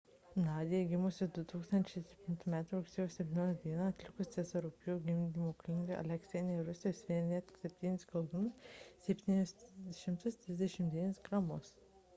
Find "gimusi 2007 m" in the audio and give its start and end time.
0.91-2.55